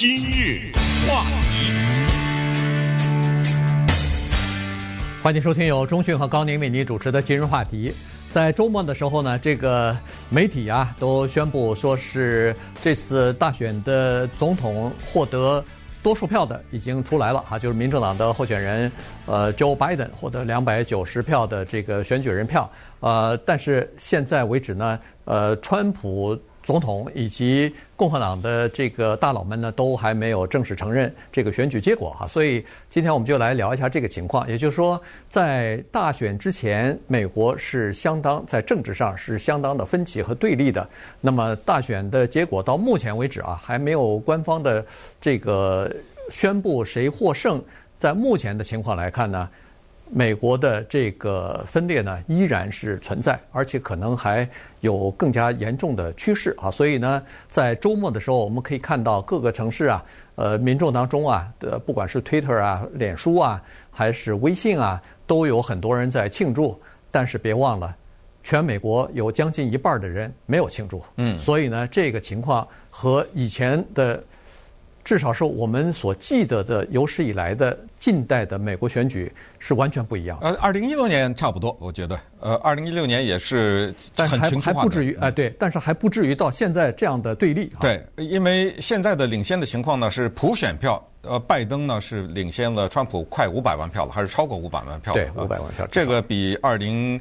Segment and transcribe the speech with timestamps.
[0.00, 0.72] 今日
[1.06, 1.72] 话题，
[5.22, 7.92] 欢迎收听由中讯和高宁为您主持的今日话题。
[8.32, 9.94] 在周末的时候呢，这个
[10.30, 15.62] 媒体啊都宣布说是这次大选的总统获得
[16.02, 18.90] 多数票的已经出来了哈，就是民主党的候选人
[19.26, 22.70] 呃 Joe Biden 获得两百九十票的这个选举人票，
[23.00, 26.40] 呃，但是现在为止呢，呃，川普。
[26.70, 34.48] 总统以及共和党的这个大佬们呢，都还没有正式承认这个选举结果哈，所以今天我们就来聊一下这个情况。
[34.48, 40.88] 也就是说，在大选之前，美国是相当在政治上是相当的分歧和对立的。
[41.20, 44.86] 那么大选的结果到目前为止啊，还没有官方的
[45.20, 45.92] 这个
[46.30, 47.60] 宣布谁获胜。
[47.98, 49.48] 在目前的情况来看呢，
[50.12, 54.48] 美国的这个分裂呢，依然是存在，而且可能还
[54.80, 56.70] 有更加严重的趋势啊。
[56.70, 66.80] 所以呢，在周末的时候，我们可以看到各个城市啊，呃，民众当中啊，呃，不管是 Twitter 啊、脸书啊，还是微信啊，都有很多人在庆祝。
[67.10, 67.94] 但是别忘了，
[68.42, 71.02] 全美国有将近一半的人没有庆祝。
[71.16, 74.22] 嗯，所以呢，这个情况和以前的。
[75.04, 80.38] 至少是我们所记得的有史以来的近代的美国选举是完全不一样。
[80.42, 87.72] 呃，二零一六年差不多，我觉得，呃，二零一六年也是很群化的，但还还不至于，哎、呃，对，但是还不至于到现在这样的对立。
[87.80, 95.14] 对，因为现在的领先的情况呢是普选票，呃，拜登呢是领先了川普快五百万票了，还是超过五百万票？
[95.14, 97.20] 对，五百万票，这个比二零。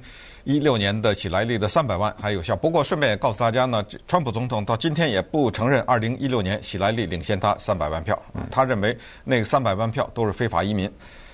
[0.50, 8.20] 一六年的喜来利的三百万还有效，不过顺便也告诉大家呢，川普总统到今天也不承认二零一六年喜来利领先他三百万票，
[8.50, 10.92] 他认为那个三百万票都是非法移民，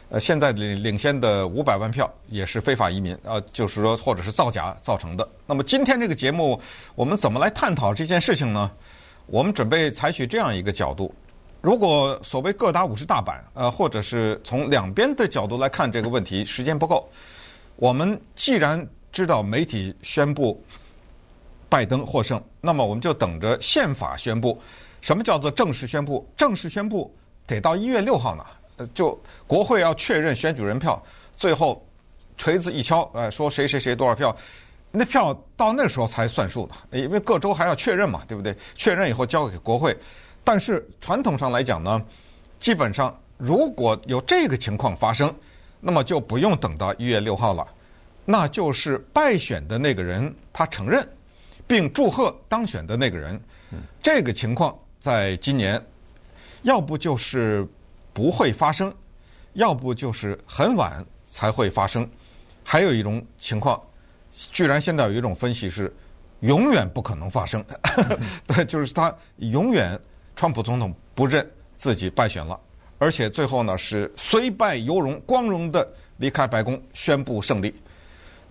[0.09, 5.25] 呃，现在领领先的五百万票也是非法移民，呃，就是说或者是造假造成的。
[5.47, 6.59] 那么今天这个节目
[6.95, 8.69] 我们怎么来探讨这件事情呢？
[9.27, 11.15] 我们准备采取这样一个角度：
[11.61, 17.09] 如果所谓各打五十大板，呃，或者是从两边的角度来看这个问题，时间不够。
[17.77, 18.85] 我们既然
[19.15, 20.61] 知道媒体宣布
[21.69, 24.61] 拜登获胜，那么我们就等着宪法宣布。
[24.99, 26.27] 什么叫做正式宣布？
[26.35, 27.09] 正式宣布
[27.47, 28.45] 得到一月六号呢？
[28.75, 29.17] 呃，就
[29.47, 31.01] 国会要确认选举人票，
[31.37, 31.81] 最后
[32.35, 34.35] 锤子一敲，呃，说谁谁谁多少票，
[34.91, 36.99] 那票到那时候才算数的。
[36.99, 38.53] 因为各州还要确认嘛，对不对？
[38.75, 39.97] 确认以后交给国会。
[40.43, 42.03] 但是传统上来讲呢，
[42.59, 45.33] 基本上如果有这个情况发生。
[45.87, 47.67] 那么就不用等到一月六号了，
[48.25, 51.07] 那就是败选的那个人他承认，
[51.67, 53.39] 并祝贺当选的那个人。
[54.01, 55.79] 这个情况在今年，
[56.63, 57.67] 要不就是
[58.13, 58.93] 不会发生，
[59.53, 62.09] 要不就是很晚才会发生。
[62.63, 63.79] 还有一种情况，
[64.31, 65.93] 居然现在有一种分析是
[66.39, 67.63] 永远不可能发生，
[68.47, 69.99] 对，就是他永远
[70.35, 71.47] 川普总统不认
[71.77, 72.59] 自己败选了。
[72.97, 75.87] 而且最后呢，是虽败犹荣，光荣的
[76.17, 77.75] 离开白宫，宣布胜利。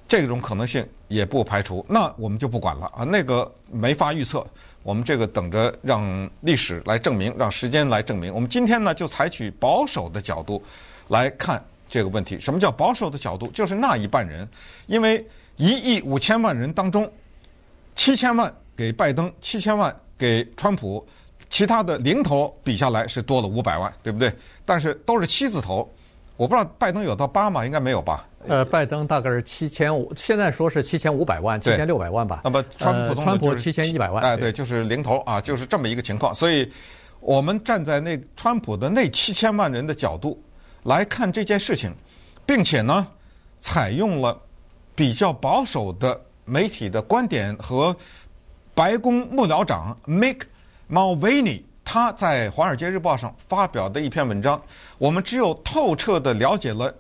[0.07, 1.85] 这种可能性也不排除。
[1.89, 4.47] 那我们就不管了啊，那个没法预测。
[4.83, 8.33] 我们这个等着让历史来证明，让时间来证明。
[8.35, 10.63] 我们今天呢，就采取保守的角度
[11.09, 12.39] 来看这个问题。
[12.39, 13.49] 什么叫保守的角度？
[13.49, 14.47] 就是那一半人，
[14.87, 15.27] 因为
[15.57, 17.11] 一亿五千万人当中，
[17.95, 21.07] 七千万给拜登，七千万给川普。
[21.49, 24.31] 其他的零头比下来是多了五百万，对不对？
[24.67, 25.89] 但是都是七字头，
[26.37, 27.65] 我不知道拜登有到八吗？
[27.65, 28.27] 应该没有吧？
[28.47, 32.41] 呃，拜登大概是七千五，现在说是七千五百万，七千六百万吧。
[32.45, 36.35] 那么川普、就是呃、川普七千一百万，哎，对，就是零头啊，就是这么一个情况。
[36.35, 36.71] 所以，
[37.21, 40.43] 我们站在那川普的那七千万人的角度
[40.83, 41.93] 来看这件事情，
[42.45, 43.07] 并且呢，
[43.61, 44.39] 采用了
[44.95, 47.97] 比较保守的媒体的观点和
[48.75, 50.43] 白宫幕僚长 Mick
[50.91, 54.61] Mulvaney 他在《华尔街日报》上发表的一篇文章，
[54.99, 56.95] 我们只有透彻地了解了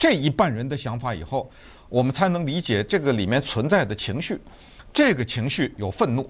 [0.00, 1.50] 这一半人的想法以后，
[1.90, 4.40] 我们才能理解这个里面存在的情绪。
[4.94, 6.28] 这个情绪有愤怒，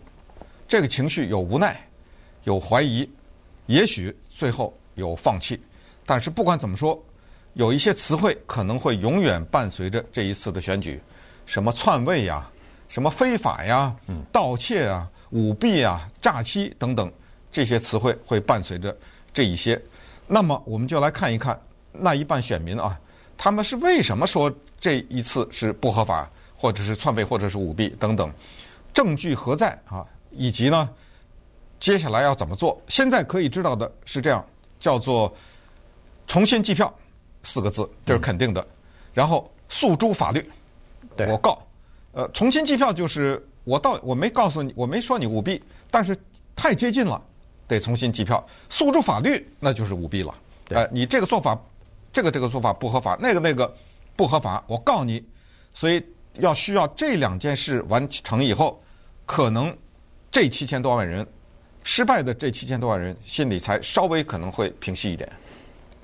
[0.67, 1.81] 这个情绪有无奈，
[2.43, 3.09] 有怀疑，
[3.67, 5.61] 也许最后有放弃。
[6.05, 7.01] 但是不管怎么说，
[7.55, 11.01] 有一些词汇可能会永远伴随着这一次的选举，
[11.47, 12.51] 什么篡位呀，
[12.89, 13.95] 什么非法呀，
[14.33, 15.09] 盗窃啊。
[15.31, 17.09] 舞弊啊、诈欺等等
[17.53, 18.97] 这些词汇会伴随着
[19.33, 19.81] 这一些，
[20.27, 21.57] 那么我们就来看一看
[21.93, 22.99] 那一半选民啊，
[23.43, 28.31] 他们是为什么说这一次是不合法，或者是篡位，或者是舞弊等等，
[28.93, 30.07] 证据何在啊？
[30.31, 30.91] 以及呢，
[31.79, 32.79] 接下来要怎么做？
[32.87, 34.45] 现在可以知道的是这样，
[34.79, 35.35] 叫做
[36.27, 36.95] 重新计票
[37.43, 38.63] 四个字，这是肯定的。
[39.15, 40.47] 然后诉诸法律，
[41.27, 41.59] 我告，
[42.13, 43.43] 呃，重新计票就是。
[43.65, 46.17] 我到我没告诉你，我没说你舞弊，但是
[46.57, 47.23] 太接近了，
[47.69, 48.45] 得重新计票。
[48.71, 50.35] 诉诸法律，那就是舞弊了。
[50.71, 51.57] 哎、呃，你这个做法，
[52.13, 53.73] 这个这个做法不合法，那个那个
[54.17, 55.25] 不合法，我告你。
[55.73, 56.03] 所以
[56.35, 58.83] 要需要这两件事完成以后，
[59.27, 59.77] 可能
[60.31, 61.27] 这七千多万人
[61.83, 65.31] 失败的这七千多万人心里才稍微可能会平息一点。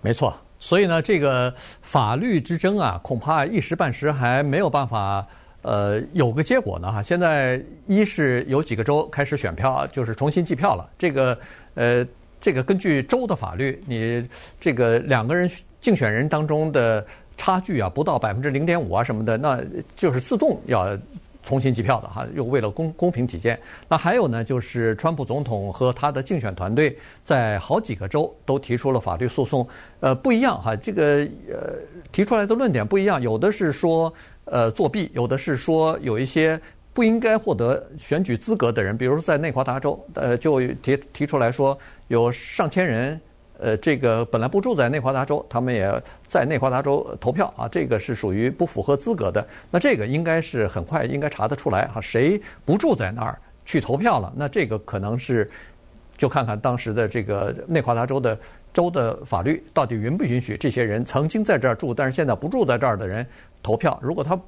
[0.03, 0.37] 没错。
[0.59, 5.25] 所以呢，这个法律之争啊，恐怕一时半时还没有办法，
[5.61, 7.03] 呃，有个结果呢哈。
[7.03, 10.89] 现在一是有几个州开始选票，就是重新计票了。
[10.97, 11.39] 这个，
[11.75, 12.07] 呃，
[12.41, 14.27] 这个根据州的法律，你
[14.59, 15.47] 这个两个人
[15.87, 17.07] 竞选人当中的
[17.37, 19.63] 差距啊，不到百分之零点五啊什么的，那
[19.95, 20.99] 就是自动要。
[21.49, 23.57] 重新计票的哈，又为了公公平起见，
[23.89, 29.65] 那还有呢，就是川普总统和他的竞选团队在好几个州都提出了法律诉讼，
[30.01, 31.19] 呃，不一样哈，这个
[31.49, 31.75] 呃
[32.11, 34.13] 提出来的论点不一样，有的是说
[34.47, 36.61] 呃作弊，有的是说有一些
[36.93, 41.79] 不应该获得选举资格的人，比如说在内华达州，呃，就提提出来说
[42.09, 43.21] 有上千人。
[43.59, 45.91] 呃，这个本来不住在内华达州，他们也
[46.27, 49.47] 在内华达州投票啊，这个是属于不符合资格的。
[49.71, 54.33] 那这个应该是很快应该查得出来哈，谁不住在那儿去投票了？
[54.37, 55.51] 那这个可能是
[56.17, 58.39] 就看看当时的这个内华达州的
[58.73, 63.27] 州的法律到底允不允许这些人曾经在这儿住，但是现在不住在这儿的人
[63.63, 63.99] 投票。
[64.03, 64.39] 如果他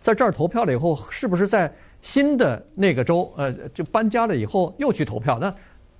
[0.00, 1.72] 在这儿投票了以后，是不是在
[2.02, 5.38] 新的那个州呃就搬家了以后又去投票？
[5.40, 5.52] 那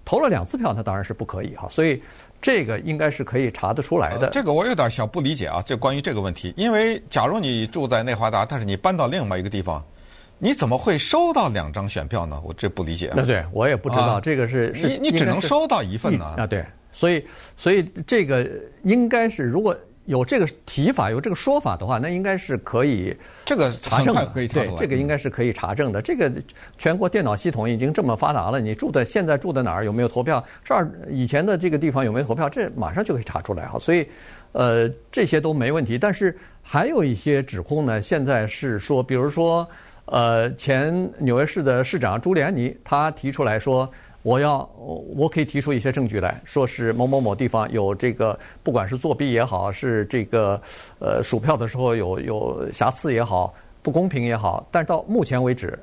[0.08, 1.68] 投了两次票，那当然是不可以哈。
[1.68, 2.02] 所以。
[2.40, 4.28] 这个应该是可以查得出来的。
[4.28, 9.84] 呃、这个我有点小不理解啊，就关于这个问题，因为假如你住在内华达，但是你搬到另外一个地方，
[10.38, 12.40] 你怎么会收到两张选票呢？
[12.44, 13.12] 我这不理解。
[13.12, 16.24] 那对我也不知道，啊、这个是是你你只能收到一份呢。
[16.36, 17.26] 啊，对，所以
[17.56, 18.48] 所以这个
[18.84, 19.76] 应该是如果。
[20.08, 23.14] 有这个提法，有这个说法的话，那应该是可以
[23.44, 24.24] 这个查证的。
[24.32, 26.00] 可以查对，这个应该是可以查证的。
[26.00, 26.32] 这个
[26.78, 29.04] 全国电脑系统已经这么发达了，你住的。
[29.04, 30.42] 现在住在哪儿，有没有投票？
[30.64, 31.58] 这儿以前的。
[31.58, 32.48] 这个地方有没有投票？
[32.48, 33.78] 这马上就可以查出来哈。
[33.78, 34.06] 所以，
[34.52, 35.98] 呃，这些都没问题。
[35.98, 39.68] 但是还有一些指控呢，现在是说，比如说，
[40.06, 41.84] 呃，前纽约市的。
[41.84, 43.86] 市长朱利安尼他提出来说。
[44.28, 44.68] 我要，
[45.16, 50.60] 我可以提出一些证据来说是某某某地方有这个，不管是作弊也好，是这个
[50.98, 55.78] 呃数票的时候有有瑕疵也好，不公平也好，但到目前为止，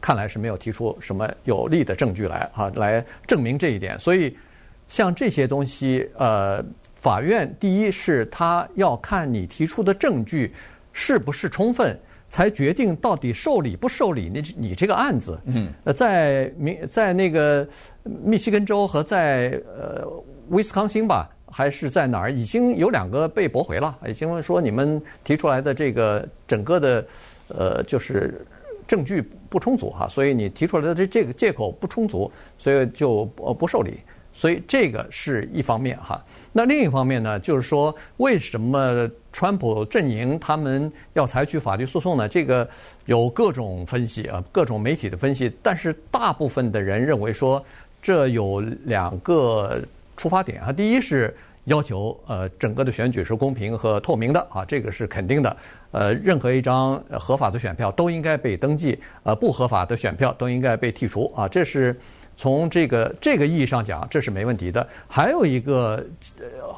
[0.00, 3.98] 看来是没有提出什么有力的证据来啊来证明这一点。
[3.98, 4.38] 所以
[4.86, 6.64] 像这些东西，呃，
[6.94, 10.54] 法院第一是他要看你提出的证据
[10.92, 11.98] 是不是充分。
[12.30, 15.38] 才决定到底受理不受理你你这个案子。
[15.44, 17.68] 嗯，呃，在明在那个
[18.04, 20.08] 密西根州和在呃
[20.48, 27.04] 威斯康星吧，还是在哪儿，已经有两个被驳回了，已经说你们提出来的这个整个的
[27.48, 28.46] 呃就是
[28.86, 33.98] 证据不充足哈，所以你提出来的这这个借口不充足，所以就呃不受理。
[34.40, 36.18] 所以这个是一方面哈，
[36.50, 42.26] 那另一方面呢，就是说为什么川普阵营他们要采取法律诉讼呢？
[42.26, 42.66] 这个
[43.04, 47.62] 有各种分析啊，各种媒体的分析，但是大部分的人认为说，
[48.00, 49.78] 这有两个
[50.16, 50.72] 出发点啊。
[50.72, 55.54] 第一是要求呃整个的选举是公平和透明的啊，这个是肯定的。
[55.90, 61.94] 呃，任何一张合法的选票都应该被登记，呃，不合法的选票都应该被剔除啊，这是。
[62.40, 64.88] 从这个这个意义上讲，这是没问题的。
[65.06, 66.02] 还有一个
[66.38, 66.74] 呃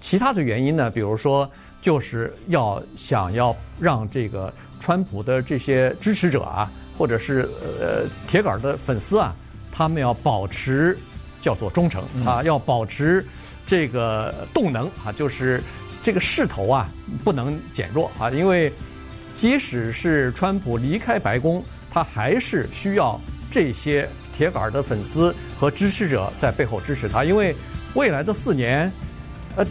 [0.00, 1.48] 其他的原因呢，比如说
[1.80, 7.48] 就是要想要让这个川普的这些支持者啊，或者是
[7.80, 9.32] 呃铁杆的粉丝啊，
[9.70, 10.98] 他们要保持
[11.40, 13.24] 叫做忠诚啊，要保持
[13.64, 15.62] 这个动能啊，就是
[16.02, 16.90] 这个势头啊
[17.22, 18.72] 不能减弱啊，因为
[19.36, 23.16] 即使是川普离开白宫，他还是需要
[23.48, 24.08] 这些。
[24.36, 27.54] 铁杆的粉丝和支持者在背后支持他，因为
[27.94, 28.90] 未来的四年，
[29.56, 29.64] 呃，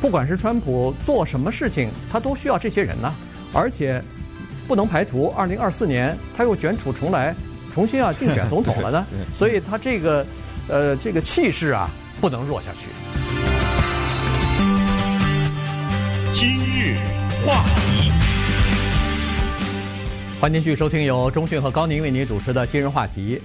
[0.00, 3.14] 不管是川普做什么事情，他都需要这些人呢。
[3.54, 4.02] 而且
[4.66, 7.34] 不能排除二零二四年他又卷土重来，
[7.72, 9.06] 重新要竞选总统了呢。
[9.34, 10.26] 所以他这个
[10.68, 11.88] 呃这个气势啊
[12.20, 12.90] 不能弱下去。
[16.30, 16.98] 今日
[17.46, 18.12] 话题，
[20.40, 23.36] 欢迎继续收听由中讯和高宁为您主持的今日话题。《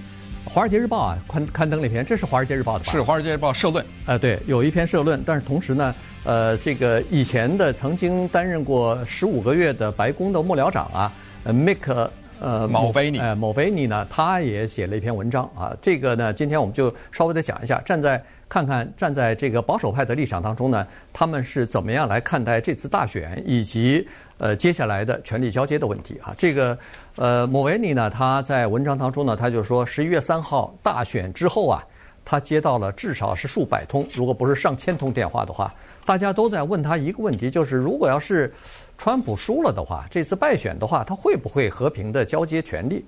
[0.54, 2.92] 华尔街日报》啊，刊刊登了一篇，这是《华尔街日报》的吧？
[2.92, 3.84] 是《华尔街日报》社论。
[4.06, 5.92] 呃，对，有一篇社论，但是同时呢，
[6.22, 12.08] 呃，这个以前的曾经担任过十五个月的白宫的幕僚长啊，呃，Mick
[12.44, 15.74] 呃，某菲尼，呃，某菲尼呢，他也写了一篇文章啊。
[15.80, 24.06] 这个呢，今天我们就稍微的讲一下，站在看看站在这个保守派的立场当中呢，他们是怎么样来看待这次大选以及。
[24.36, 26.76] 呃，接下来的权力交接的问题啊，这个
[27.14, 31.80] 呃，某维尼呢，他在文章当中呢，他就说，十一月三号大选之后啊，
[32.24, 35.72] 他接到了至少是数百通，如果不是上千通电话的话，
[36.04, 38.52] 大家都在问他一个问题，就是如果要是
[38.96, 43.04] 川普输了的话，这次败选的话，他会不会和平的交接权力？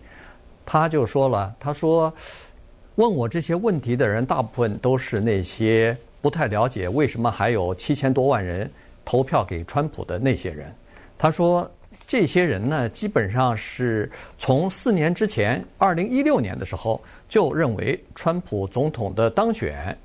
[0.64, 2.12] 他就说了，他说
[2.96, 8.70] 问我这些问题的人，大部分都是那些不太了解为什么还有七千多万人
[9.04, 10.74] 投票给川普的那些人。
[11.16, 11.70] 他说。
[12.08, 19.96] 这些人呢，基本上是从四年之前，二零一六年的时候就认为川普总统的当选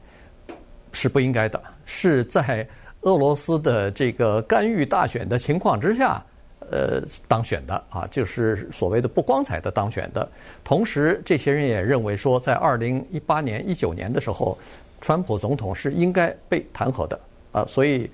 [0.91, 2.67] 是不应该的，是在
[3.01, 6.23] 俄罗斯的这个干预大选的情况之下，
[6.71, 10.27] 呃，当选的啊，就是所谓的不光彩的当选的。
[10.63, 14.57] 同时，这些人也认为说，在二零一八年、一九年的时候，
[15.01, 17.19] 川普总统是应该被弹劾的
[17.51, 18.09] 啊，所以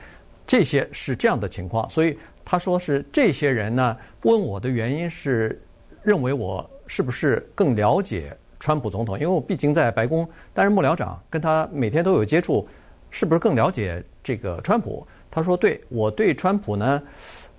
[0.45, 2.17] 这些是这样的情况，所以。
[2.49, 5.61] 他说是这些人呢，问我的原因是
[6.01, 9.19] 认为我是不是更了解川普总统？
[9.19, 12.65] 因为我毕竟在白宫担任幕僚长，跟他每天都有接触，
[13.09, 15.05] 是不是更了解这个川普？
[15.29, 17.01] 他说对，我对川普呢，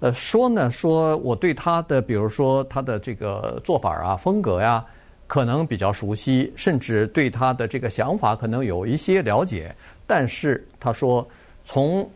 [0.01, 4.85] 呃，说呢说我对他的，比如说他的这个做法啊、风格呀，
[5.27, 9.75] 可能比较熟悉，甚至对他的这个想法可能有一些了解。
[10.07, 11.27] 但是他说
[11.65, 12.09] 从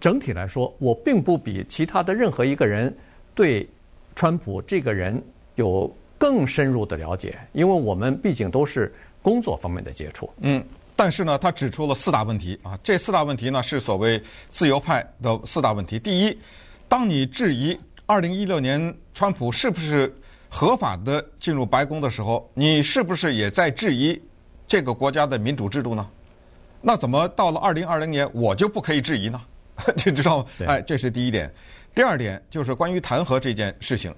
[0.00, 2.94] 整体来说，我并不比其他的任何一个人
[3.34, 3.66] 对
[4.14, 5.22] 川普这个人
[5.54, 10.28] 有更深入的了解，因为我们毕竟都是工作方面的接触。
[10.40, 10.62] 嗯，
[11.00, 15.98] 但是呢，他指出了四大问题啊，这四大问题呢是所谓自由派的四大问题。
[15.98, 16.38] 第一，
[16.90, 20.14] 当你质疑二零一六年川普是不是
[20.50, 24.20] 合法的进入白宫的时候，你是不是也在质疑
[24.68, 26.06] 这个国家的民主制度呢？
[26.82, 29.40] 那怎么到了二零二零年我就不可以质疑呢？
[30.04, 30.46] 你知道吗？
[30.66, 31.50] 哎，这是第一点。
[31.94, 34.14] 第二点就是关于弹劾这件事情，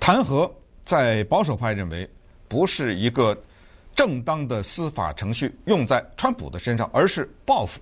[0.00, 0.50] 弹劾
[0.82, 2.08] 在保守派认为
[2.48, 3.36] 不是一个
[3.94, 7.80] 正当的司法程序用在川普的身上，而是报复。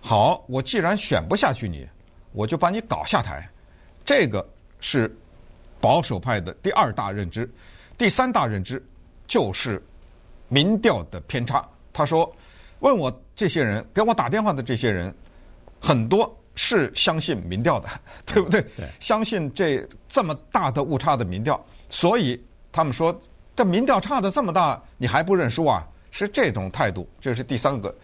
[0.00, 1.88] 好，我既然选不下去你，
[2.32, 3.48] 我就把你搞下台。
[4.04, 4.46] 这个
[4.80, 5.14] 是
[5.80, 7.50] 保守派的第二大认知。
[7.96, 8.84] 第三大认知
[9.26, 9.82] 就是
[10.48, 11.66] 民调的偏差。
[11.92, 12.30] 他说
[12.80, 15.14] ：“问我这些人，给我打电话的这些人，
[15.80, 17.88] 很多。”是相信民调的，
[18.24, 18.60] 对不对？
[18.76, 23.20] 对，相信这这么大的误差的民调，所以他们说
[23.56, 25.86] 这民调差的这么大，你还不认输啊？
[26.10, 27.08] 是这种态度。
[27.20, 27.94] 这是第三个、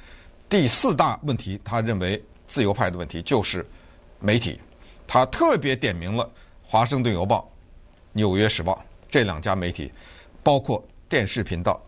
[0.49, 1.61] 第四大问题。
[1.64, 3.66] 他认为自由派的问题就是
[4.19, 4.61] 媒体，
[5.07, 6.25] 他特别点名了
[6.62, 7.38] 《华盛顿邮报》、
[8.12, 8.75] 《纽约时报》
[9.09, 9.92] 这两家媒体，
[10.42, 11.80] 包括电视频道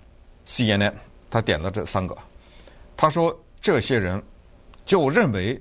[0.46, 0.92] CNN，
[1.30, 2.16] 他点了这三个。
[2.96, 4.22] 他说这些人
[4.86, 5.60] 就认为。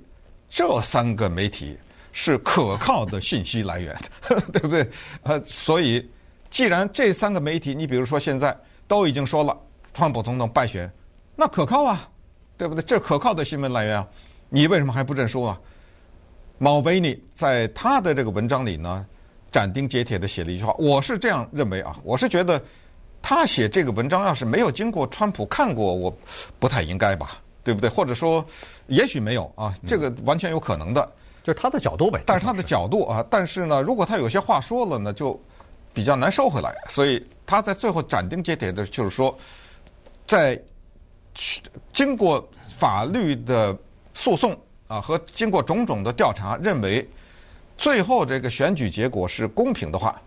[0.53, 1.77] 这三个媒体
[2.11, 3.97] 是可靠的信息来源，
[4.51, 4.85] 对不对？
[5.23, 6.05] 呃，所以
[6.51, 8.55] 既然这三个媒体，你比如说现在
[8.87, 9.57] 都已经说了，
[9.93, 10.87] 川普总统败选，
[11.35, 12.07] 那可靠啊，
[12.55, 12.83] 对不对？
[12.83, 14.07] 这可靠的新闻来源啊，
[14.49, 15.59] 你为什么还不认输啊？
[16.59, 19.03] 毛维尼在他的这个文章里呢，
[19.51, 22.61] 斩钉截铁地写了一句话，我是这样认为啊，我是觉得
[23.21, 26.15] 他写这个文章要是没有经过川普看过，我
[26.59, 27.31] 不太应该吧。
[27.63, 27.87] 对不对？
[27.87, 28.43] 或者说，
[28.87, 32.19] 也许没有啊，这个完全有可能的，嗯、就是他的角度呗。
[32.25, 35.39] 但是他的角度啊，但是呢，如果他有些话说了呢，就
[35.93, 36.75] 比较难收回来。
[36.87, 39.37] 所以他在最后斩钉截铁的，就是说，
[40.25, 40.61] 在
[41.93, 43.77] 经过法律的
[44.13, 47.07] 诉讼啊和经过种种的调查，认为
[47.77, 50.21] 最后这个选举结果是公平的话，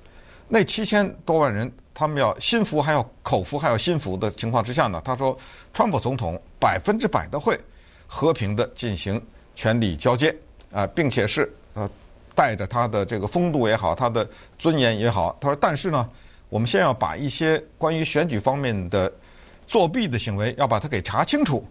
[0.48, 1.70] 那七千多万人。
[1.96, 5.38] 他们要心服，还要口服，还要心服的情况之下呢，他说，
[5.72, 7.56] 川普总统百分之百的会
[8.04, 10.36] 和平的进行权力交接
[10.72, 11.88] 啊，并且是呃
[12.34, 15.36] 带着他的这个风度也好，他的尊严也好。
[15.40, 16.08] 他说，但是呢，
[16.48, 19.12] 我们先要把一些关于选举方面的
[19.66, 21.66] 作弊的行为要把它给查清楚。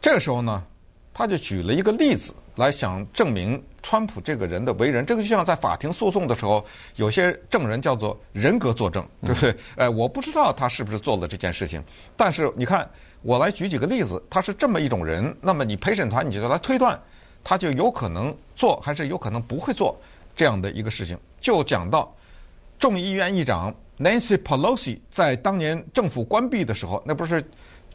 [0.00, 0.64] 这个时候呢，
[1.12, 3.62] 他就举了一个例子来想证明。
[3.86, 6.64] 川普这个人的为人，这个就像在法庭诉讼的时候，
[6.96, 9.54] 有些证人叫做人格作证， 对不对？
[9.76, 11.84] 哎，我不知道他是不是做了这件事情，
[12.16, 12.88] 但是你看，
[13.20, 16.98] 我来举几个例子，他是这么一种人，那么你陪审团你就来推断，
[17.44, 19.96] 他就有可能做，还是有可能不会做
[20.34, 21.16] 这样的一个事情。
[21.40, 22.12] 就讲到
[22.78, 27.44] 众议院议长 Nancy Pelosi 在当年政府关闭的时候，那不是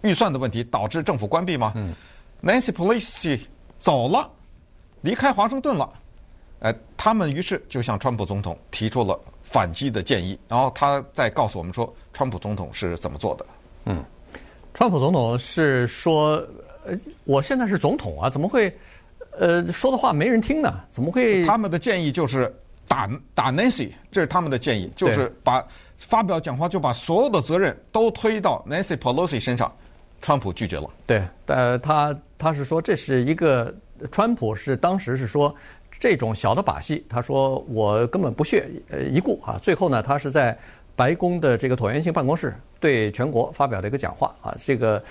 [0.03, 1.73] 预算的问题导致政府关闭吗？
[1.75, 1.93] 嗯
[2.41, 3.41] ，Nancy Pelosi
[3.77, 4.29] 走了。
[5.01, 5.89] 离开华盛顿了，
[6.59, 13.45] 哎，他们于是就向川普总统提出了反击的建议，然后他再告诉我们说，川普总统是怎么做的。
[13.85, 14.03] 嗯，
[14.73, 16.45] 川普总统是说，
[16.85, 18.77] 呃，我现在是总统啊，怎么会，
[19.39, 20.73] 呃，说的话没人听呢？
[20.89, 21.45] 怎么会？
[21.45, 22.53] 他们的建议就是
[22.89, 25.65] 打打 Nancy，这是他们的建议，就是把
[25.97, 29.73] 发表讲话就把所有的责任都推到 Nancy Pelosi 身上，
[30.21, 30.89] 川普拒绝了。
[31.07, 33.73] 对，呃，他他是说这是一个，
[34.11, 35.55] 川普是当时是说
[35.97, 39.57] 这种小的把戏，他说我根本不屑呃一顾啊。
[39.61, 40.57] 最后呢，他是在
[40.97, 45.01] 白宫的这个椭圆形办公室对全国发表了一个讲话啊，这个。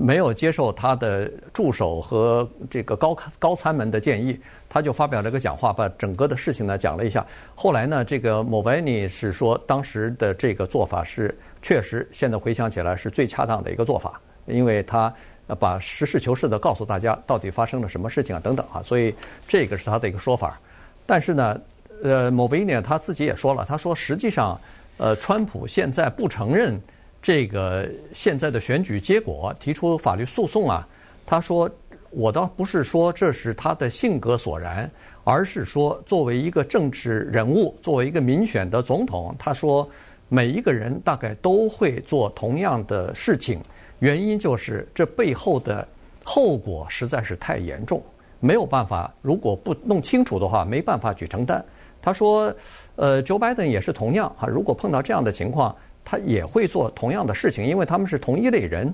[0.00, 7.24] 没有接受他的助手和这个高高参们的建议，他就发表了个讲话，把整个的事情呢讲了一下。
[7.54, 15.12] 后来呢，这个莫维尼是说，当时的这个做法是确实，现在回想起来是最恰当的一个做法，因为他
[15.58, 19.14] 把实事求是的告诉大家到底发生了什么事情啊等等啊，所以
[19.46, 20.58] 这个是他的一个说法。
[21.04, 21.60] 但是呢，
[22.02, 24.58] 呃，莫维尼他自己也说了，他说实际上，
[24.96, 26.80] 呃，川普现在不承认。
[27.22, 30.88] 这个现在的选举结果提出法律诉讼啊，
[31.26, 31.70] 他说
[32.10, 34.90] 我倒不是说这是他的性格所然，
[35.22, 39.88] 而是说作为一个政治人物，作为一个民选的总统，他说
[40.28, 43.60] 每一个人大概都会做同样的事情，
[43.98, 45.86] 原因就是这背后的
[46.24, 48.02] 后果实在是太严重，
[48.40, 51.62] 没有办法，如果不弄清楚的话，没办法去承担。
[52.02, 52.52] 他说，
[52.96, 55.76] 呃，Joe Biden 也是同样啊，如果碰到这样的情况。
[56.10, 58.92] 他也会做同样的事情，因为他们是同一类人，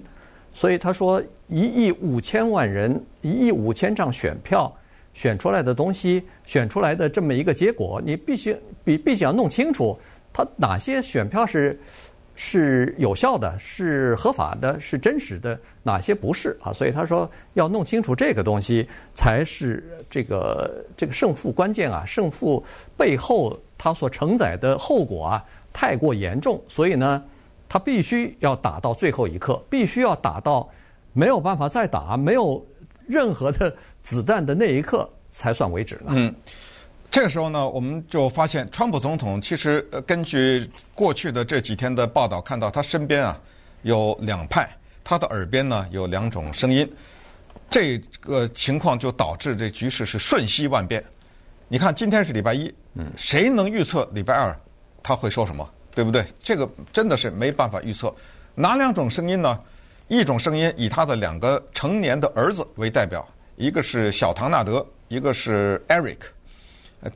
[0.52, 1.18] 所以他说
[1.48, 4.70] 一亿五千万人，一亿五千张选票
[5.14, 8.54] 选出来的东西，选出来的这么一个结果，你必须
[8.84, 9.98] 必必须要弄清楚，
[10.30, 11.80] 他哪些选票是
[12.34, 16.70] 是有效的，是合法的，是真实的，哪些不是啊？
[16.70, 22.04] 所以他说要弄清楚这个东西，才是这个这个胜负关键啊！
[22.04, 22.62] 胜负
[22.94, 25.44] 背后它所承载的后果啊！
[25.78, 27.22] 太过严重，所以呢，
[27.68, 30.66] 他必须要打到最后一刻，必须要打到
[31.12, 32.64] 没有办法再打，没有
[33.06, 33.70] 任何的
[34.02, 36.12] 子弹的那一刻才算为止呢。
[36.14, 36.34] 嗯，
[37.10, 43.38] 这个时候呢，我们就发现，川普总统其实根据过去的这几天的报道，看到他身边啊
[43.82, 44.66] 有两派，
[45.04, 46.90] 他的耳边呢有两种声音，
[47.68, 51.04] 这个情况就导致这局势是瞬息万变。
[51.68, 54.58] 你看，今天是礼拜一，嗯，谁能预测礼拜二？
[55.06, 55.64] 他会说什么，
[55.94, 56.24] 对不对？
[56.40, 58.12] 这个真的是没办法预测。
[58.56, 59.56] 哪两种声音呢？
[60.08, 66.18] 一种声音以他的两个成年的儿子为代表，一个是小唐纳德，一个是 Eric。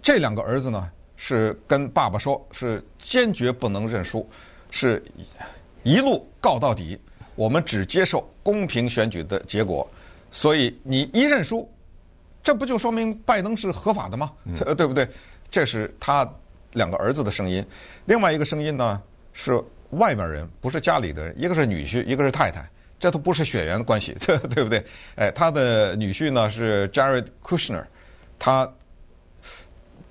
[0.00, 4.24] 这两个儿子呢，是跟爸爸说，是坚决不能认输，
[4.70, 5.02] 是
[5.82, 6.96] 一路告到底。
[7.34, 9.88] 我们只接受公平选举的结果。
[10.30, 11.68] 所以你一认输，
[12.40, 14.30] 这不就说明拜登是合法的吗？
[14.44, 15.08] 嗯、 对不对？
[15.50, 16.24] 这是他。
[16.72, 17.64] 两个儿子的声音，
[18.04, 19.02] 另外一个声音呢
[19.32, 24.84] 是外面人，不是家里的人，一个是女婿，一个是太太，这都不是血缘关系，对 对不对？
[25.16, 27.84] 哎，他的女婿呢是 Jared Kushner，
[28.38, 28.70] 他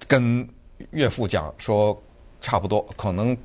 [0.07, 0.47] 跟
[0.91, 2.01] 岳父讲说，
[2.41, 3.37] 差不多可能。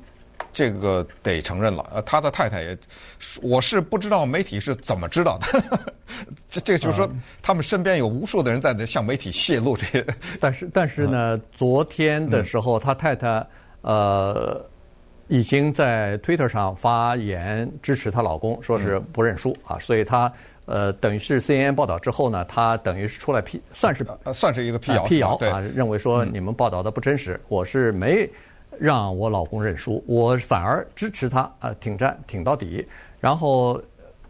[0.51, 2.77] 这个得承认了，呃，他的太太也，
[3.41, 5.93] 我是不知道媒体是怎么知道的，
[6.55, 7.09] 这这个就是说，
[7.41, 10.05] 他们身边有无数的人在那向媒体泄露这些。
[10.39, 13.45] 但是但是呢，昨天的时候，他太太
[13.81, 14.63] 呃
[15.27, 20.31] 已经在 Twitter 上发言支持她老公，说是不认输啊，所以她
[20.65, 28.29] 呃等于是 CNN 报道之后呢，他等于是出来辟，算是呃算是一个辟谣，辟谣啊，认为说你们报道的不真实，我是没。
[28.77, 32.85] 让我老公认输，我反而支持他啊，挺战挺到底。
[33.21, 33.81] 然后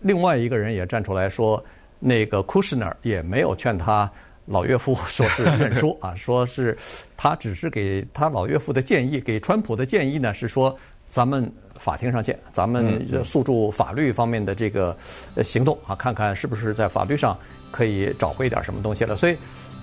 [0.02, 1.60] 另外一个人也站出来说，
[2.08, 4.10] 那个库什纳也没有劝他
[4.46, 6.78] 老岳父 说是认输啊，说是
[7.18, 10.78] 他只是给他老岳父的建议，给川普的建议呢是说，
[11.10, 14.96] 咱们法庭上见，咱们诉诸法律方面的这个
[15.44, 17.36] 行动啊，看看是不是在法律上
[17.72, 19.16] 可以找回一点什么东西了。
[19.16, 19.36] 所以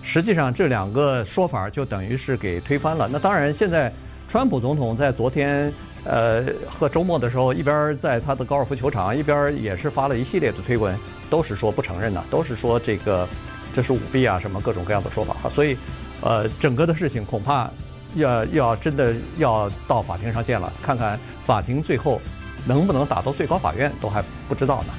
[0.03, 3.09] 实际上这两个说法就等于是给推翻了。
[3.11, 3.93] 那当然现在。
[4.29, 5.71] 川普总统在昨天，
[6.05, 10.97] 呃，和周末的时候，一边在他的高尔夫球场，一边也是发了一系列的推文，
[11.31, 13.29] 都是说不承认的，都是说这个
[13.73, 15.49] 这是舞弊啊，什么各种各样的说法哈。
[15.49, 15.77] 所以，
[16.21, 17.71] 呃，整个的事情恐怕
[18.17, 22.21] 要要真的要到法庭上见了，看看法庭最后
[22.67, 24.95] 能不能打到最高法院，都还不知道呢。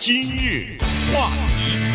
[0.00, 0.78] 今日
[1.12, 1.28] 话
[1.58, 1.89] 题。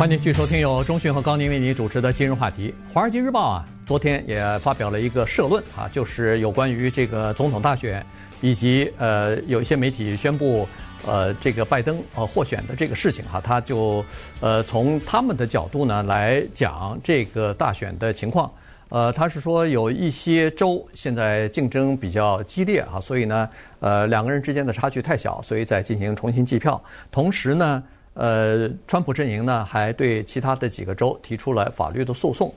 [0.00, 2.74] 欢迎继续收听由中讯和高宁为您主持的今日话题。
[2.94, 8.02] 《华尔街日报》啊，昨天也发表了一个社论啊，就是有关于这个总统大选，
[8.40, 10.66] 以及呃有一些媒体宣布
[11.06, 14.02] 呃这个拜登呃获选的这个事情哈、他就
[14.40, 18.50] 呃从他们的角度呢来讲这个大选的情况。
[18.88, 23.46] 呃，他是说有一些州现在竞争比较激烈啊，所以呢
[23.80, 27.82] 呃两个人之间的差距太小，所以在进行重新计票，同时呢。
[28.20, 32.52] 呃，川普阵营呢还对其他的几个州提出了法律的诉讼。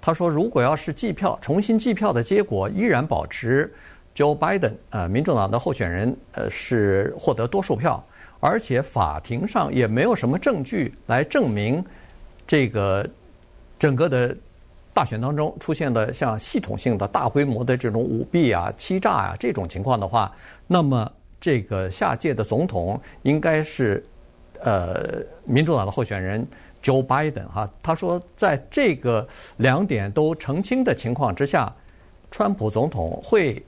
[0.00, 3.68] 他说，如果要是计票重新计票的结果依然保持
[4.14, 8.00] Joe Biden 呃，民主党的候选人呃是获得多数票，
[8.38, 11.84] 而且法庭上也没有什么证据来证明
[12.46, 13.04] 这个
[13.76, 14.36] 整个的
[14.94, 20.32] 大选当中出现的像系统性的大规模的这种舞弊啊、欺诈啊这种情况的话，
[20.68, 24.04] 那么这个下届的总统应该是
[24.62, 26.46] 呃民主党的候选人
[26.82, 27.70] Joe Biden 哈。
[27.82, 31.74] 他说，在这个两点都澄清的情况之下，
[32.30, 33.62] 川普总统会。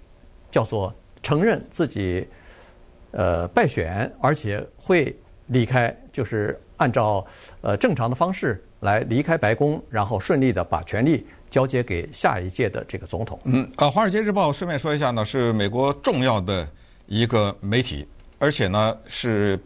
[0.53, 2.27] 叫做承认自己
[3.13, 7.25] 呃败选，而且会离开，就是按照
[7.61, 13.39] 呃正常的方式来离开白宫，然后顺利的把权力交接给下一届的这个总统。
[13.45, 16.69] 嗯，呃，《华尔街日报》顺便说一下呢，是美国重要的
[17.07, 18.05] 一个媒体，
[18.41, 19.57] 而且呢是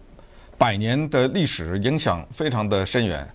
[0.58, 3.28] 百年的历史，影响非常的深远。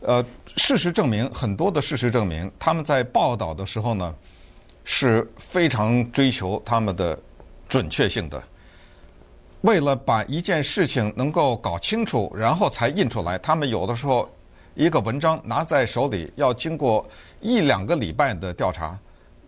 [0.00, 0.24] 呃，
[0.56, 4.14] 事实证明，很多的事实证明，他们在报道的时候呢。
[4.90, 7.18] 是非常追求他们的
[7.68, 8.42] 准确性的。
[9.60, 14.26] 为了把一件事情能够搞清楚，然后才印出来，他们有的时候
[14.74, 17.06] 一个文章拿在手里要经过
[17.42, 18.98] 一两个礼拜的调查。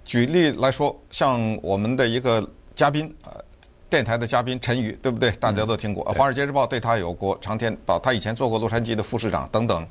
[0.04, 3.42] 举例来说，像我们的一个嘉宾，呃，
[3.90, 5.30] 电台的嘉宾陈宇，对不对？
[5.32, 6.04] 大家都听过。
[6.16, 9.86] 《华尔街日报》对他有过长篇报，他以前做过洛杉矶的副市长等等。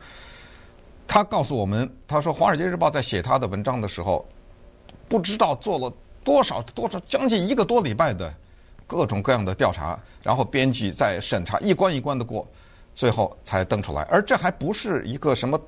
[1.06, 4.26] 他告诉我们，他说《华尔街日报》在写他的文章的时候。
[5.08, 5.92] 不知道做了
[6.24, 8.32] 多少多少将近一个多礼拜的
[8.86, 12.48] 各种各样的调查，然后编辑在审查，一关一关的过，
[12.94, 14.04] 最后才登出来。
[14.04, 15.60] 而这还不是一个什么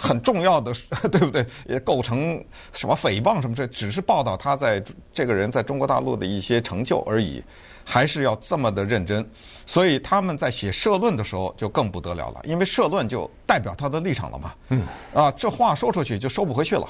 [0.00, 0.72] 很重要的，
[1.10, 1.44] 对不对？
[1.66, 3.54] 也构成什么诽谤什么？
[3.54, 4.82] 这只是报道他在
[5.12, 7.42] 这个人在中国大陆的一些成就而已，
[7.84, 9.28] 还是要这么的认真。
[9.66, 14.54] 所以他们在写社论的时候就更不得了了，因为社论就代表他的立场了嘛。
[14.68, 14.82] 嗯。
[15.12, 16.88] 啊，这话说出去就收不回去了。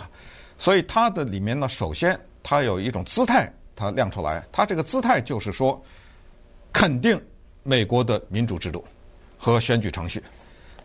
[0.59, 4.45] 所以他的里面呢，首先他有一种姿态，他亮出来。
[4.53, 5.81] 他这个姿态就是说，
[6.73, 7.21] 肯定
[7.63, 8.85] 美国的民主制度
[9.39, 10.23] 和选举程序，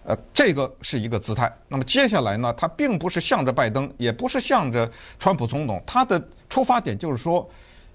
[0.03, 1.51] 呃，这个是一个姿态。
[1.67, 4.89] 那么接下来呢，他并不是向着拜登，也不是向着
[5.19, 7.49] 川普总统，他的出发点就是说，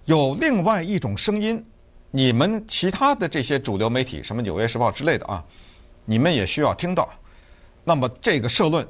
[0.04, 1.64] 有另外一种声音，
[2.10, 5.44] 你们其他的这些主流媒体，什么《纽约时报》之类的啊，
[6.04, 7.08] 你们也需要听到。
[7.84, 8.86] 那么这个社论，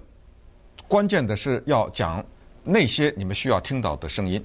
[0.86, 2.24] 关键的是要讲。
[2.70, 4.44] 那些你们需要听到的声音，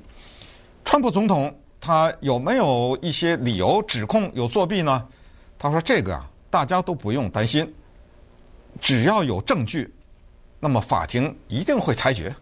[0.85, 5.05] 川普总统他有没有一些理由指控有作弊呢？
[5.59, 7.73] 他说：“这个啊，大家都不用担心，
[8.81, 9.93] 只要有证据，
[10.59, 12.33] 那么法庭一定会裁决。”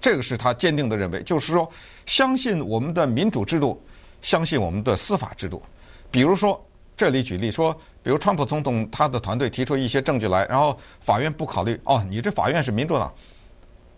[0.00, 1.70] 这个是他坚定的认为，就是说，
[2.06, 3.80] 相信我们的民主制度，
[4.20, 5.62] 相信我们的司法制度。
[6.10, 6.60] 比如说，
[6.96, 13.12] 这里举例说，比如川普总统他的团队提出一些证据来，然后法院不考虑，哦，你这法院是民主党。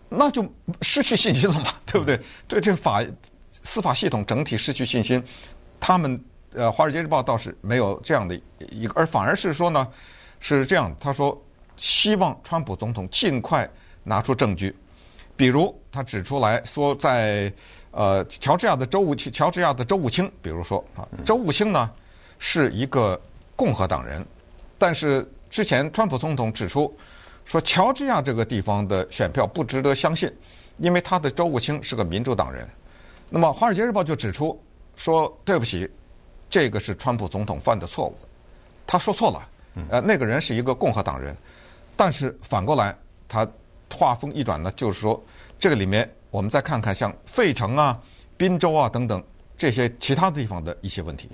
[0.07, 0.45] 那就
[0.83, 2.19] 失去信心了嘛， 对不对？
[2.47, 3.03] 对这法
[3.63, 5.21] 司法系统整体失去信心，
[5.79, 9.87] 他们呃，《华尔街日报》倒是没有这样的一个，而反而是说呢，
[10.39, 11.35] 是这样，他说
[11.77, 13.69] 希望川普总统尽快
[14.03, 14.75] 拿出证据，
[15.35, 17.51] 比如他指出来说，在
[17.91, 21.91] 呃乔治亚的州务卿，乔治亚的州务卿，比如说啊，州务卿呢
[22.39, 23.19] 是一个
[23.55, 24.25] 共和党人，
[24.77, 26.95] 但是之前川普总统指出。
[27.47, 30.27] 说乔治亚这个地方的选票不值得相信，
[30.79, 32.67] 因为他的州务卿是个民主党人。
[33.29, 34.59] 那么《华尔街日报》就指出
[34.95, 35.87] 说：“对不起，
[36.49, 38.15] 这个是川普总统犯的错误，
[38.87, 39.47] 他说错了。
[39.91, 41.37] 呃，那个人是一个共和党人，
[41.95, 42.95] 但是反过来，
[43.27, 43.47] 他
[43.93, 45.23] 话锋一转呢，就是说
[45.59, 47.99] 这个里面我们再看看像费城啊、
[48.37, 49.23] 宾州啊等等
[49.57, 51.29] 这些其他地方的一些问题。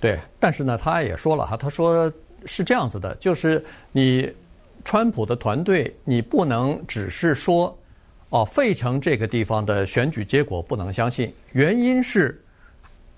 [0.00, 2.12] 对，但是呢，他也说了哈，他说
[2.46, 4.32] 是这样子的，就是你。”
[4.84, 7.76] 川普的团队，你不能只是说，
[8.30, 12.42] 哦，费城这个地方的选举结果不能相信，原因是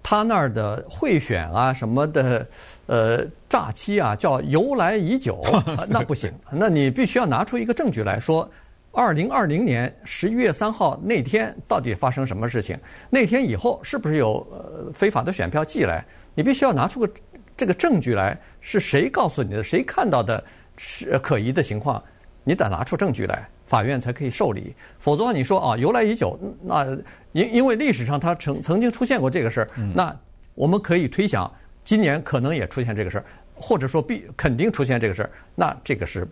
[0.03, 2.47] 他那儿的贿选啊什么的，
[2.87, 5.43] 呃，诈欺啊，叫由来已久，
[5.89, 8.51] 那不行，那你必须要拿出一个证据来说，
[8.93, 12.79] 二零二零年十一月三号那天到底发生什么事情？
[13.09, 16.05] 那天以后是不是有呃非法的选票寄来？
[16.35, 17.11] 你必须要拿出个
[17.57, 19.63] 这个证据来，是谁告诉你的？
[19.63, 20.43] 谁看到的？
[20.83, 22.03] 是可疑的情况，
[22.43, 24.75] 你得拿出证据来，法院才可以受理。
[24.99, 26.85] 否则你说啊，由来已久，那
[27.31, 30.15] 因因为历史上他曾曾经出现过这个事儿，那
[30.57, 31.49] 我们可以推想，
[31.85, 36.27] 今年可能也出现这个事儿，或者说必肯定出现这个事儿，那这个是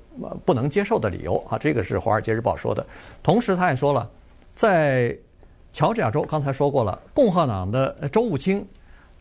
[0.44, 1.57] 不能接受的理由啊。
[1.57, 2.85] 这个是《华尔街日报》说的。
[3.22, 4.11] 同时，他也说了，
[4.57, 5.16] 在
[5.72, 8.66] 乔治亚州，刚才说过了，共和党的州务卿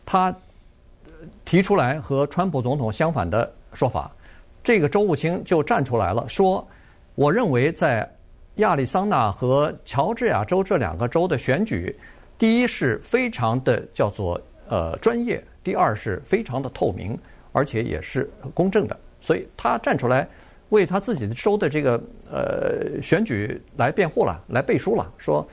[0.04, 0.34] 他
[1.44, 4.10] 提出来和川普总统相反的说法。
[4.64, 6.66] 这个州务卿就站出来了，说
[7.18, 8.08] ：“我认为在
[8.58, 11.92] 亚利桑那和乔治亚州这两个州的选举，
[12.38, 17.18] 第一是非常的叫做呃专业，第二是非常的透明，
[17.50, 18.96] 而且也是公正的。
[19.20, 20.28] 所以他站出来
[20.68, 22.00] 为他自己的州的这个
[22.30, 25.44] 呃选举来辩护了，来背书了，说。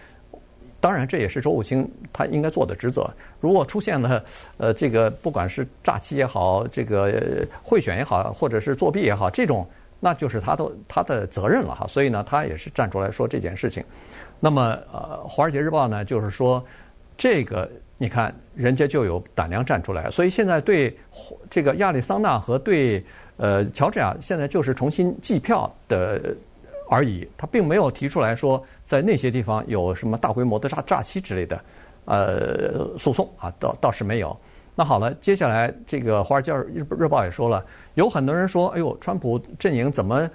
[0.80, 3.10] 当然，这也是周务清他应该做的职责。
[3.40, 4.24] 如果出现了
[4.58, 9.68] 呃，这个不管是诈欺也好，这个贿选也好，或者是作弊也好，这种
[10.06, 11.88] 那就是他的他的责任了哈。
[11.88, 13.84] 所以呢，他也是站出来说这件事情。
[14.40, 16.64] 那么呃，《华尔街日报》呢，就是说
[17.18, 20.96] 这个你看人家就有胆量站出来，所以现在对
[21.50, 23.04] 这个亚利桑那和对
[23.38, 26.36] 呃乔治亚现在就是重新计票的。
[26.88, 31.60] 而已，他并没有提出来说在那些地方有什么大规模的诈诈欺之类的，
[32.06, 34.38] 呃，诉讼啊，倒倒是没有。
[34.78, 40.30] 那好了，接下来这个《华尔街日日报》也说了，有很多人说，哎呦，川普阵营怎么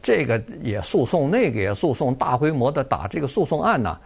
[0.00, 3.98] 这个也诉讼，那个也诉讼，大规模的打这个诉讼案呢？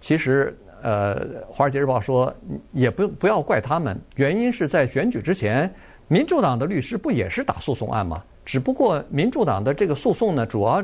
[0.00, 2.32] 其实，呃，《华尔街日报》说
[2.72, 5.72] 也不不要怪他们，原因是在选举之前，
[6.08, 8.22] 民主党的律师不也是打诉讼案吗？
[8.44, 10.82] 只不过民主党的这个诉讼呢，主要。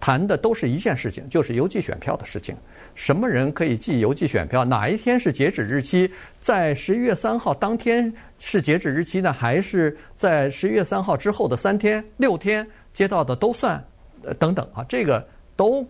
[0.00, 2.54] 谈的都是一件事情，就是邮寄选票的事情。
[2.94, 4.64] 什么人可以寄邮寄选票？
[4.64, 6.08] 哪一天是截止日期？
[6.40, 9.32] 在十一月三号当天是截止日期呢？
[9.32, 13.82] 还是在十一月三号之后的三天、六天接到的都算？
[14.22, 15.84] 呃，等等啊，这个都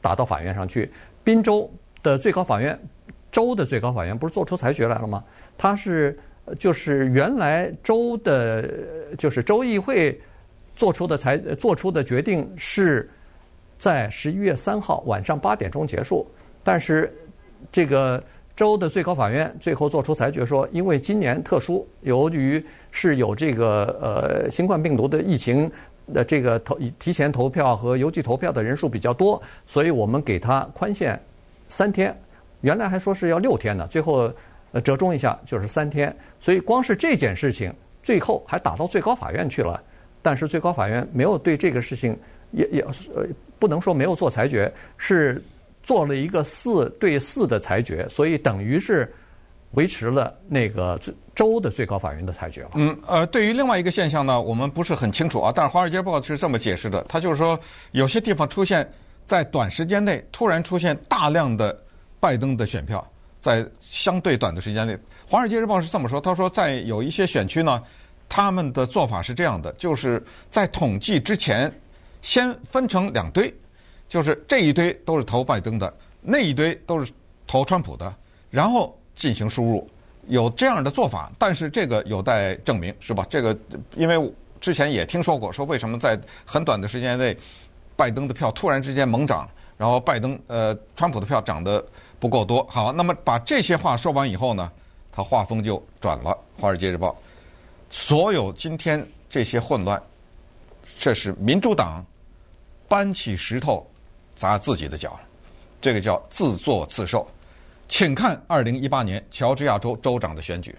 [0.00, 0.90] 打到法院上去。
[1.22, 2.76] 宾州的最高法院，
[3.30, 5.22] 州的最高法院不是做出裁决来了吗？
[5.56, 6.18] 他是
[6.58, 8.68] 就是原来州的，
[9.16, 10.20] 就是州议会
[10.74, 13.08] 做出的裁做出的决定是。
[13.80, 16.26] 在十一月三号晚上八点钟结束，
[16.62, 17.10] 但是
[17.72, 18.22] 这个
[18.54, 25.72] 州的最高法院最后做出裁决说，因为今年特殊，由于是有这个呃新冠病毒的疫情
[26.12, 31.18] 的这个投提前投票和邮寄投票的人数比较多，所以我们给他宽限
[31.66, 32.14] 三天，
[32.60, 34.30] 原来还说是要六天呢，最后
[34.84, 39.82] 折中一下就是三天，所以光是这件事情最后还打到最高法院去了，
[40.20, 42.14] 但是最高法院没有对这个事情
[42.50, 42.82] 也也
[43.14, 43.26] 呃。
[43.60, 45.40] 不能说没有做裁决，是
[45.82, 49.12] 做了一个四对四的裁决，所以等于是
[49.72, 50.98] 维持了那个
[51.34, 52.70] 州的最高法院的裁决了。
[52.74, 55.52] 嗯，呃，对于另外一个现象呢，我们不是很清楚啊。
[55.54, 57.58] 但是《华尔街日报》是这么解释的，他就是说，
[57.92, 58.90] 有些地方出现
[59.26, 61.78] 在短时间内突然出现大量的
[62.18, 63.06] 拜登的选票，
[63.40, 64.94] 在相对短的时间内，
[65.28, 67.82] 《华尔街日报》是这么说，他说在有一些选区呢，
[68.28, 71.72] 他们的做法是这样的，就是在统计之前。
[72.22, 73.52] 先分成两堆，
[74.08, 77.12] 就是这一堆都是投拜登的，那一堆都是
[77.46, 78.14] 投川普的，
[78.50, 79.88] 然后进行输入，
[80.28, 83.26] 有这样的做法，但是这个有待证明，是吧？
[83.28, 83.56] 这个
[83.96, 87.36] 因为之前也听说过，说为什么在很短的时间内，
[87.96, 91.84] 拜登的票突然之间猛涨，然后拜登呃川普的票涨得
[92.18, 92.62] 不够多。
[92.68, 94.70] 好，那么把这些话说完以后呢，
[95.10, 96.30] 他话锋就转了，
[96.60, 97.08] 《华尔街日报》，
[97.88, 100.00] 所有今天这些混乱，
[100.98, 102.04] 这是民主党。
[102.90, 103.88] 搬起石头
[104.34, 105.16] 砸自己的脚，
[105.80, 107.24] 这个叫自作自受。
[107.88, 110.74] 请看二零一八年乔治亚州州长的选举，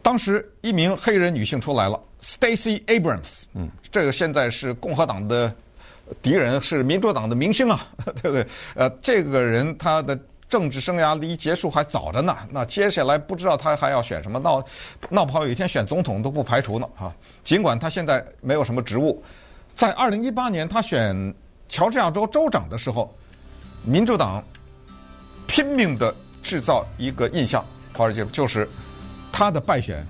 [0.00, 3.42] 当时一名黑人女性出来了，Stacey Abrams。
[3.54, 5.52] 嗯，这个现在是共和党的
[6.22, 7.84] 敌人，是民主党的明星啊，
[8.22, 8.46] 对不对？
[8.76, 10.16] 呃，这个人他的
[10.48, 12.36] 政治生涯离结束还早着呢。
[12.48, 14.64] 那接下来不知道他还要选什么，闹
[15.08, 16.88] 闹不好有一天选总统都不排除呢。
[16.94, 19.20] 哈，尽管他现在没有什么职务。
[19.74, 21.34] 在二零一八年，他选
[21.68, 23.14] 乔治亚州州长的时候，
[23.82, 24.42] 民主党
[25.46, 28.68] 拼命的制造一个印象，华尔街就是
[29.32, 30.06] 他的败选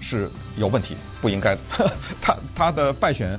[0.00, 1.60] 是有问题，不应该的。
[2.20, 3.38] 他他的败选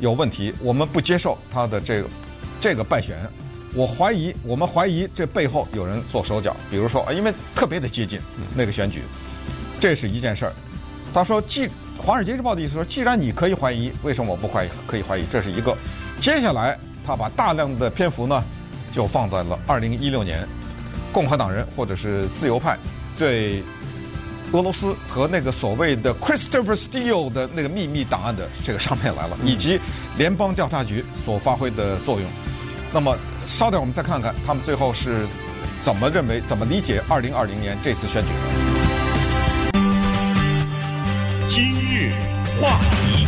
[0.00, 2.08] 有问题，我们不接受他的这个
[2.60, 3.18] 这个败选。
[3.74, 8.20] 我怀疑，我们怀疑这背后有人做手脚，比如说啊，因为特别的接近
[8.54, 9.02] 那个选举，
[9.78, 10.52] 这是一件事儿。
[11.12, 11.66] 他说，既
[11.98, 14.68] 《华尔街日报》的意思说，既然你可以怀疑，为什么我不怀疑？
[14.86, 15.76] 可以怀疑，这是一个。
[16.20, 18.42] 接下来，他把大量的篇幅呢，
[18.92, 20.46] 就放在了二零一六年，
[21.12, 22.78] 共和党人或者是自由派
[23.18, 23.62] 对
[24.52, 29.80] 俄罗斯和那个所谓的 Christopher Steele 的那个秘密档案的这个上面来了，以及
[30.16, 32.30] 联邦调查局所发挥的作用。
[32.92, 35.26] 那么，稍等，我们再看看他们最后是
[35.82, 38.75] 怎么认为、怎么理解二零二零年这次选举。
[42.60, 43.26] 话题，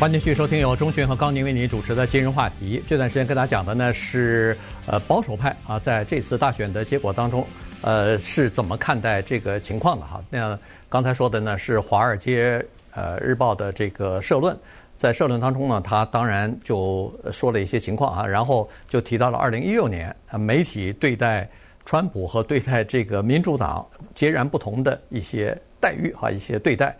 [0.00, 2.82] 欢迎继续收听由钟迅和高宁为您主持的今日话题。
[2.86, 4.56] 这段时间跟大家讲的呢是，
[4.86, 7.46] 呃，保守派啊，在这次大选的结果当中，
[7.82, 10.22] 呃，是怎么看待这个情况的哈？
[10.30, 14.58] 那刚才说的呢是《华尔街呃日报》的这个社论，
[14.96, 21.46] 在社论当中呢，他当然就说了一些情况啊，然后就提到了二零一六年，媒体对待
[21.84, 26.96] 川普和对待这个民主党截然不同的一些待遇哈，一些对待。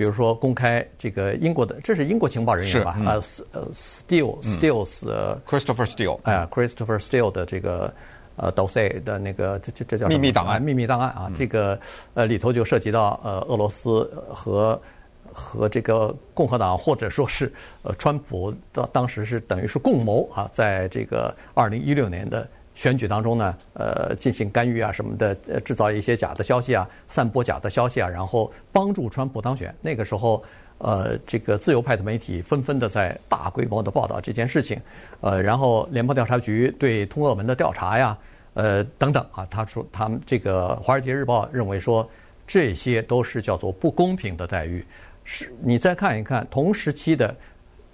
[0.00, 2.92] 比如说，公开这个英国的，这是英国情报人员吧？
[3.04, 3.20] 啊，
[3.52, 7.92] 呃，Steele，Steele，Christopher Steele，哎，Christopher Steele 的这个
[8.36, 11.78] 呃 dossier 的那个这这这叫秘密档案，秘密档案啊，这个
[12.14, 14.80] 呃里头就涉及到呃俄罗斯和
[15.34, 22.48] 和这个共和党或者说是呃川普的当时是等于是共谋啊，在这个二零一六年的。
[22.80, 29.74] 选举当中呢，呃，进行干预啊什么的，呃，制造一些假的消息啊，散播假的消息啊，然后帮助川普当选。
[29.82, 30.42] 那个时候，
[30.78, 34.80] 呃，这个自由派的媒体纷纷的在大规模的报道这件事情，
[35.20, 38.16] 呃，然后联邦调查局对通俄门的调查呀，
[38.54, 42.08] 呃，等等啊，他说他们这个《华尔街日报》认为说，
[42.46, 44.82] 这些都是叫做不公平的待遇。
[45.24, 47.36] 是，你再看一看同时期的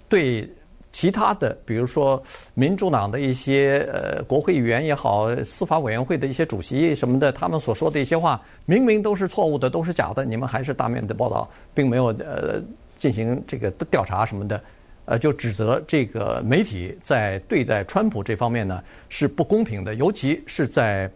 [0.07, 0.49] 对。
[0.97, 2.19] 其他的，比如说
[2.55, 12.59] 民主党的一些呃国会议员也好，司法委员会的一些主席什么的，他们所说的一些话，明明都是错误的，都是假的，你们还是大面的报道，并没有呃
[12.97, 14.59] 进行这个调查什么的，
[15.05, 21.07] 呃，就指责这个媒体在对待川普这方面呢是不公平的，尤其是在。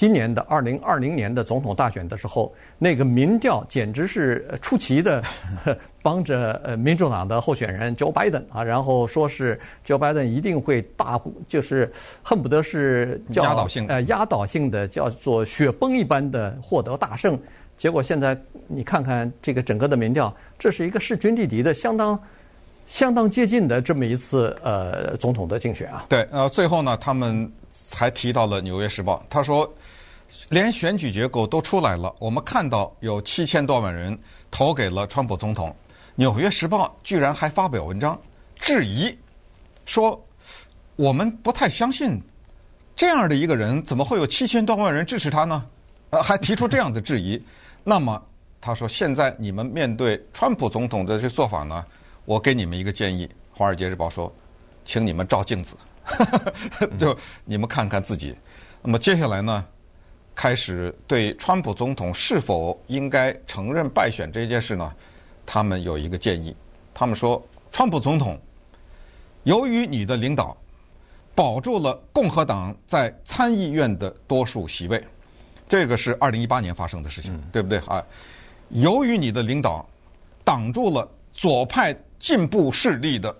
[0.00, 5.22] 今年的二零二零年的总统大选的时候，那个民调简直是出奇的，
[6.00, 17.38] 帮着呃民主党的候选人 Joe Biden 啊，然后说是 Joe Biden 一定会大，就是恨不得是叫压倒性呃压倒性的叫做雪崩一般的获得大胜。
[17.76, 18.34] 结果现在
[18.68, 22.18] 你看看这个整个的民调，这是一个势均力敌的，相当
[22.86, 26.06] 相当接近的这么一次呃总统的竞选啊。
[26.08, 27.52] 对，呃，最后呢，他们
[27.94, 29.70] 还提到了《纽约时报》，他说。
[30.50, 34.18] 连选举结果都出来了，我们看到有七千多万人
[34.50, 35.70] 投给了川普总统。
[36.16, 38.20] 《纽约时报》居然还发表文章
[38.58, 39.16] 质疑，
[39.86, 40.20] 说
[40.96, 42.20] 我们不太相信
[42.96, 45.64] 这样的一个人怎么会有七千多万人支持他呢？
[46.10, 47.40] 呃， 还提出这样的质疑。
[47.84, 48.20] 那么
[48.60, 51.86] 他说，现在你们面对川普总统的这做法呢，
[52.24, 54.34] 我给你们一个建议，《华尔街日报》说，
[54.84, 55.76] 请你们照镜子，
[56.98, 58.34] 就你们看看自己。
[58.82, 59.64] 那么接下来呢？
[60.40, 64.90] 开始对川普总统是否应该承认败选这件事呢，
[65.44, 66.56] 他们有一个建议。
[66.94, 68.40] 他们说，川普总统，
[69.42, 70.56] 由于你的领导
[71.34, 75.04] 保住了共和党在参议院的多数席位，
[75.68, 78.02] 这个是二零一八年发生的事情，对不对啊？
[78.70, 79.86] 由于你的领导
[80.42, 83.36] 挡住了左派进步势力的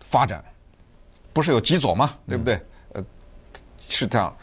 [0.00, 0.44] 发展，
[1.32, 2.14] 不是有极左吗？
[2.28, 2.60] 对不对？
[2.92, 3.02] 呃，
[3.88, 4.36] 是这样。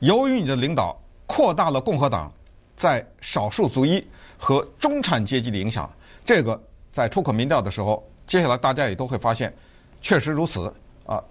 [0.00, 0.99] 由于你的领导。
[1.30, 2.32] 扩大了共和党
[2.76, 4.04] 在少数族裔
[4.36, 5.88] 和中产阶级的影响，
[6.26, 9.54] 这个在出口民调的时候，接下来大家也都会发现，
[10.02, 10.74] 确实如此
[11.06, 11.22] 啊！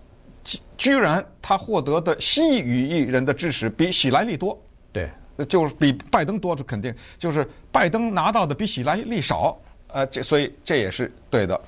[0.78, 4.58] 居然他获得的西语裔人的支持比喜来利多，
[4.94, 5.10] 对，
[5.50, 11.60] 就是比拜登多，这肯定就是拜登拿到的比喜来利少，呃，这所以这也是对的。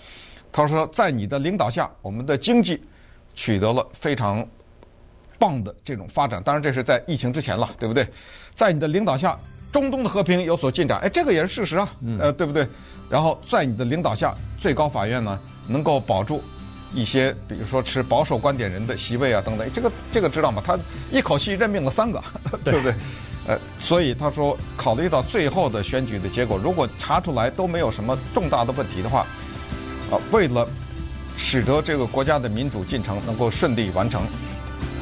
[0.53, 2.81] 他说，在你的领导下，我们的经济
[3.35, 4.47] 取得了非常。
[5.41, 8.07] 棒的这种发展，当然这是在疫情之前了，对不对？
[8.53, 9.35] 在你的领导下，
[9.71, 12.67] 中东的和平有所进展，哎，这个也是事实啊，呃，对不对？
[13.09, 16.43] 然后在你的领导下，最高法院呢能够保住
[16.93, 20.61] 一些，比如说持保守观点人的席位啊等等，这个这个知道吗？
[20.63, 20.77] 他
[21.11, 22.21] 一口气任命了三个，
[22.63, 22.93] 对不对？
[23.47, 29.25] 呃，所以他说，考虑到最后的选举的结果，如果查出来都没有什么重大的问题的话，
[30.11, 30.67] 啊，为了
[31.35, 34.21] 使得这个国家的民主进程能够顺利完成。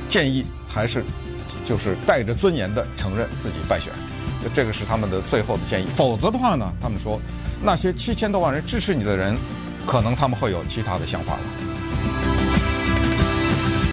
[0.09, 1.01] 建议还是
[1.65, 3.93] 就是带着尊严的承认自己败选，
[4.53, 5.85] 这个是他们的最后的建议。
[5.95, 7.21] 否则的话呢，他们说
[7.63, 9.37] 那些七千多万人支持你的人，
[9.85, 11.39] 可能他们会有其他的想法了。